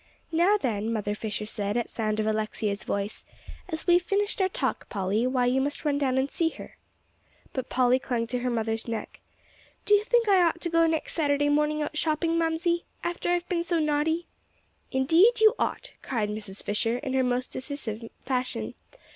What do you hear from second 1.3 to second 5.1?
said at sound of Alexia's voice, "as we've finished our talk,